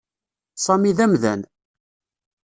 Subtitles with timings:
[0.65, 1.41] Sami d amdan.